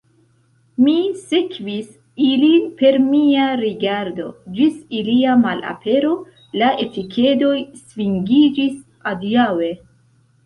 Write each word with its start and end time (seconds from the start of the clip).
Mi 0.83 0.93
sekvis 1.23 1.89
ilin 2.27 2.63
per 2.79 2.95
mia 3.09 3.43
rigardo, 3.59 4.25
ĝis 4.59 4.79
ilia 5.01 5.35
malapero, 5.43 6.15
la 6.61 6.71
etikedoj 6.87 7.53
svingiĝis 7.83 8.81
adiaŭe. 9.13 9.69